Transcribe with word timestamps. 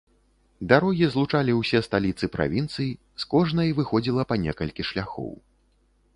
Дарогі 0.69 1.09
злучалі 1.15 1.51
ўсе 1.57 1.81
сталіцы 1.87 2.31
правінцый, 2.37 2.89
з 3.25 3.31
кожнай 3.35 3.69
выходзіла 3.83 4.21
па 4.35 4.41
некалькі 4.49 4.81
шляхоў. 4.91 5.31